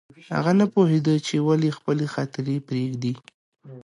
هغه 0.35 0.51
نه 0.59 0.65
پوهېده 0.73 1.15
چې 1.27 1.35
ولې 1.47 1.69
خپلې 1.77 2.05
خاطرې 2.13 2.57
پرېږدي 2.67 3.13